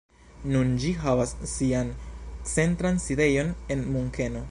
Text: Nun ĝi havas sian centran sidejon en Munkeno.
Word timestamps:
Nun 0.53 0.71
ĝi 0.83 0.93
havas 1.03 1.33
sian 1.53 1.93
centran 2.55 3.01
sidejon 3.07 3.57
en 3.77 3.89
Munkeno. 3.97 4.39